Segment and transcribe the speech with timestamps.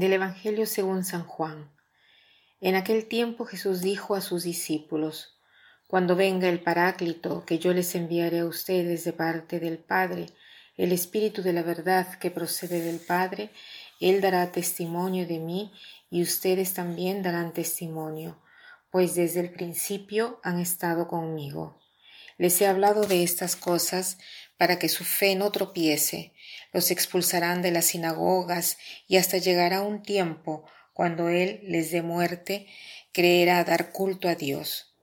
[0.00, 1.70] Del Evangelio según San Juan.
[2.62, 5.36] En aquel tiempo Jesús dijo a sus discípulos,
[5.88, 10.28] Cuando venga el Paráclito, que yo les enviaré a ustedes de parte del Padre,
[10.78, 13.50] el Espíritu de la verdad que procede del Padre,
[14.00, 15.70] Él dará testimonio de mí
[16.08, 18.38] y ustedes también darán testimonio,
[18.90, 21.78] pues desde el principio han estado conmigo.
[22.40, 24.16] Les he hablado de estas cosas
[24.56, 26.32] para que su fe no tropiece.
[26.72, 32.66] Los expulsarán de las sinagogas y hasta llegará un tiempo cuando Él les dé muerte,
[33.12, 34.96] creerá dar culto a Dios.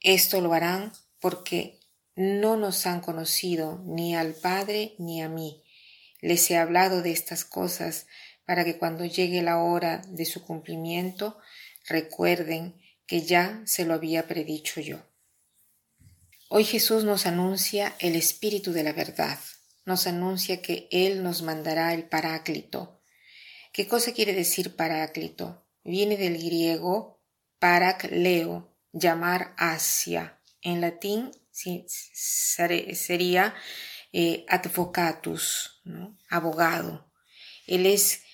[0.00, 1.78] Esto lo harán porque
[2.16, 5.62] no nos han conocido ni al Padre ni a mí.
[6.22, 8.06] Les he hablado de estas cosas
[8.46, 11.36] para que cuando llegue la hora de su cumplimiento
[11.86, 15.11] recuerden que ya se lo había predicho yo.
[16.54, 19.38] Hoy Jesús nos anuncia el Espíritu de la verdad,
[19.86, 23.00] nos anuncia que Él nos mandará el Paráclito.
[23.72, 25.66] ¿Qué cosa quiere decir Paráclito?
[25.82, 27.22] Viene del griego
[27.58, 30.42] parakleo, llamar hacia.
[30.60, 31.30] En latín
[32.12, 33.54] sería
[34.12, 35.80] eh, advocatus,
[36.28, 37.10] abogado.
[37.66, 38.24] Él es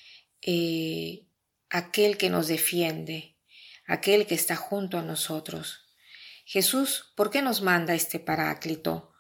[0.42, 1.24] eh,
[1.70, 3.36] aquel que nos defiende,
[3.86, 5.88] aquel que está junto a nosotros.
[6.51, 9.13] Jesús, ¿por qué nos manda este paráclito?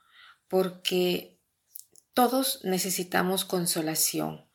[0.48, 1.38] Porque
[2.14, 4.48] todos necesitamos consolación,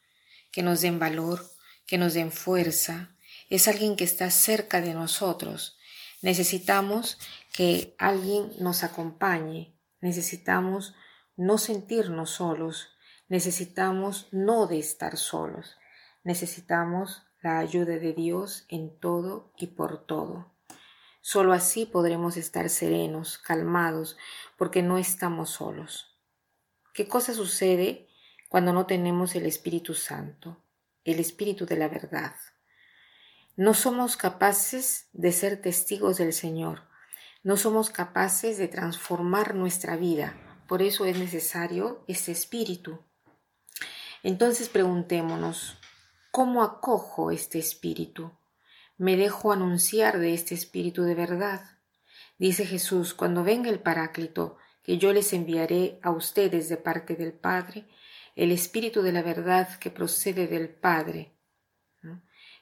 [0.51, 1.45] que nos den valor,
[1.85, 3.15] que nos den fuerza.
[3.47, 5.77] Es alguien que está cerca de nosotros.
[6.23, 7.19] Necesitamos
[7.51, 9.77] que alguien nos acompañe.
[10.01, 10.95] Necesitamos
[11.35, 12.87] no sentirnos solos.
[13.27, 15.77] Necesitamos no de estar solos.
[16.23, 20.52] Necesitamos la ayuda de Dios en todo y por todo.
[21.25, 24.17] Solo así podremos estar serenos, calmados,
[24.57, 26.19] porque no estamos solos.
[26.93, 28.09] ¿Qué cosa sucede
[28.49, 30.61] cuando no tenemos el Espíritu Santo,
[31.05, 32.35] el Espíritu de la verdad?
[33.55, 36.81] No somos capaces de ser testigos del Señor,
[37.41, 40.35] no somos capaces de transformar nuestra vida,
[40.67, 42.99] por eso es necesario ese Espíritu.
[44.23, 45.77] Entonces preguntémonos,
[46.31, 48.29] ¿cómo acojo este Espíritu?
[49.03, 51.61] Me dejo anunciar de este Espíritu de verdad.
[52.37, 57.33] Dice Jesús, cuando venga el Paráclito, que yo les enviaré a ustedes de parte del
[57.33, 57.85] Padre,
[58.37, 61.33] el Espíritu de la verdad que procede del Padre.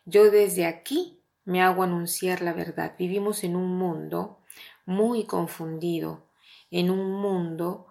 [0.06, 2.96] Yo desde aquí me hago anunciar la verdad.
[2.97, 4.40] Vivimos en un mundo
[4.88, 6.25] muy confundido,
[6.72, 7.85] en un mundo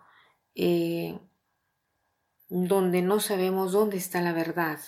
[0.57, 1.17] eh,
[2.49, 4.81] donde no sabemos dónde está la verdad.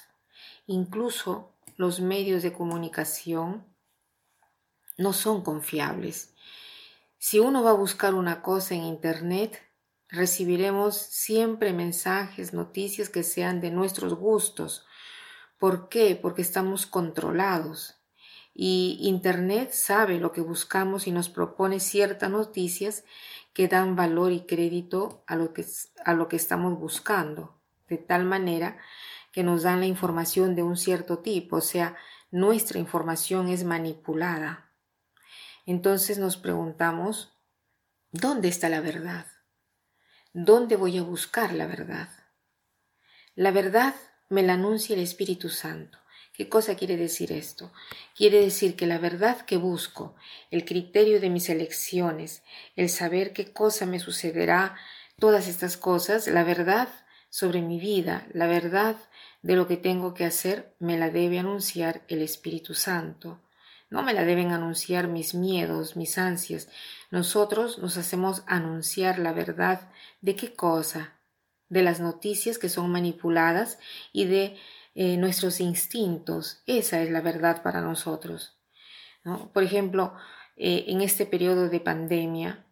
[0.66, 3.65] Incluso los medios de comunicación
[4.99, 6.34] no son confiables.
[7.19, 9.60] Si uno va a buscar una cosa en Internet,
[10.09, 14.87] recibiremos siempre mensajes, noticias que sean de nuestros gustos.
[15.59, 16.19] ¿Por qué?
[16.21, 17.97] Porque estamos controlados.
[18.54, 23.04] Y Internet sabe lo que buscamos y nos propone ciertas noticias
[23.54, 25.65] que dan valor y crédito a lo que,
[26.04, 27.59] a lo que estamos buscando,
[27.89, 28.78] de tal manera
[29.32, 31.97] que nos dan la información de un cierto tipo, o sea,
[32.31, 34.70] nuestra información es manipulada.
[35.66, 37.32] Entonces nos preguntamos,
[38.10, 39.26] ¿dónde está la verdad?
[40.32, 42.09] ¿Dónde voy a buscar la verdad?
[43.34, 43.94] La verdad
[44.28, 45.98] me la anuncia el Espíritu Santo.
[46.34, 47.72] ¿Qué cosa quiere decir esto?
[48.16, 50.16] Quiere decir que la verdad que busco,
[50.50, 52.42] el criterio de mis elecciones,
[52.75, 54.76] el saber qué cosa me sucederá,
[55.19, 56.88] todas estas cosas, la verdad
[57.32, 58.94] sobre mi vida, la verdad
[59.41, 63.41] de lo que tengo que hacer, me la debe anunciar el Espíritu Santo.
[63.88, 66.69] No me la deben anunciar mis miedos, mis ansias.
[67.10, 69.91] Nosotros nos hacemos anunciar la verdad
[70.21, 71.21] de qué cosa,
[71.71, 73.78] de las noticias que son manipuladas
[74.12, 74.59] y de
[74.94, 76.62] eh, nuestros instintos.
[76.66, 78.59] Esa es la verdad para nosotros.
[79.54, 80.12] Por ejemplo,
[80.56, 82.66] eh, en este periodo de pandemia,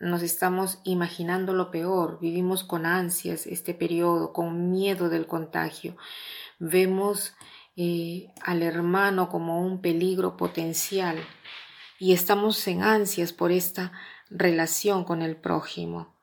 [0.00, 5.96] nos estamos imaginando lo peor, vivimos con ansias este periodo, con miedo del contagio,
[6.58, 7.34] vemos
[7.76, 11.18] eh, al hermano como un peligro potencial
[11.98, 13.92] y estamos en ansias por esta
[14.30, 16.16] relación con el prójimo.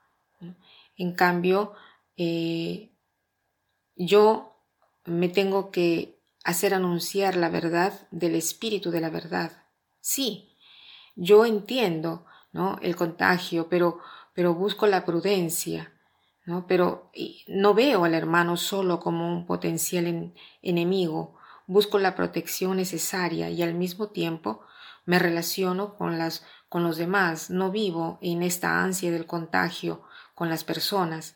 [0.96, 1.74] En cambio,
[2.18, 2.92] eh,
[3.96, 4.64] yo
[5.06, 9.66] me tengo que hacer anunciar la verdad del espíritu de la verdad.
[10.02, 10.58] Sí,
[11.16, 12.26] yo entiendo
[12.82, 14.00] el contagio, pero,
[14.34, 15.94] pero busco la prudencia,
[16.46, 16.66] ¿no?
[16.68, 17.12] Pero
[17.48, 21.38] no veo al hermano solo como un potencial enemigo,
[21.68, 24.62] busco la protección necesaria y al mismo tiempo
[25.06, 30.04] me relaciono con, las, con los demás, no vivo en esta ansia del contagio
[30.36, 31.36] con las personas.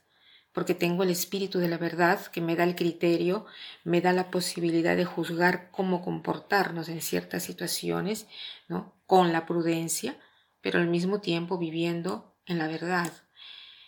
[0.53, 3.45] porque tengo el espíritu de la verdad que me da el criterio,
[3.85, 8.27] me da la posibilidad de juzgar cómo comportarnos en ciertas situaciones,
[8.67, 8.93] ¿no?
[9.05, 10.17] Con la prudencia,
[10.61, 13.11] pero al mismo tiempo viviendo en la verdad.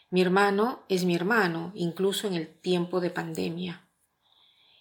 [0.10, 3.88] Mi hermano es mi hermano, incluso en el tiempo de pandemia.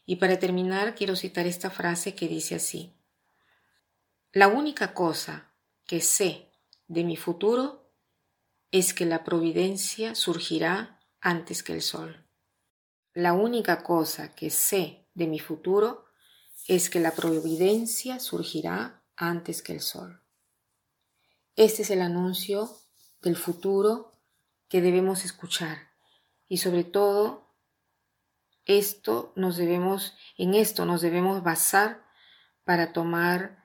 [0.05, 2.94] Y para terminar, quiero citar esta frase que dice así.
[4.33, 5.53] La única cosa
[5.87, 6.50] que sé
[6.89, 7.93] de mi futuro
[8.71, 12.27] es que la providencia surgirá antes que el sol.
[13.12, 16.06] La única cosa que sé de mi futuro
[16.67, 20.22] es que la providencia surgirá antes que el sol.
[21.57, 22.71] Este es el anuncio
[23.21, 24.13] del futuro
[24.69, 25.91] que debemos escuchar
[26.49, 27.55] y sobre todo
[28.65, 32.05] esto nos debemos en esto nos debemos basar
[32.65, 33.63] para tomar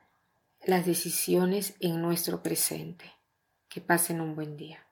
[0.66, 3.14] las decisiones en nuestro presente.
[3.70, 4.87] Que pasen un buen día.